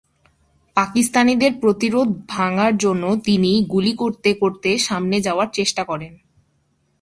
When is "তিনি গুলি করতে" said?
3.25-4.29